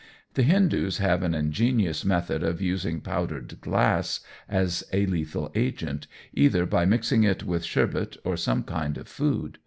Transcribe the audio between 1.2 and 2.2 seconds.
an ingenious